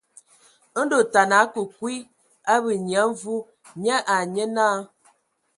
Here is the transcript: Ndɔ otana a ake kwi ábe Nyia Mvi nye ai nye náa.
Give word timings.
Ndɔ 0.81 0.95
otana 1.03 1.35
a 1.39 1.41
ake 1.45 1.61
kwi 1.75 1.93
ábe 2.53 2.71
Nyia 2.85 3.03
Mvi 3.09 3.35
nye 3.83 3.95
ai 4.13 4.25
nye 4.33 4.45
náa. 4.55 4.77